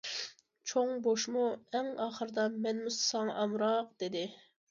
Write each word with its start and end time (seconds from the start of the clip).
چوڭ 0.69 0.87
بوشمۇ 1.07 1.43
ئەڭ 1.79 1.91
ئاخىرىدا« 2.05 2.47
مەنمۇ 2.65 2.93
ساڭا 2.97 3.37
ئامراق» 3.43 3.95
دېدى. 4.05 4.27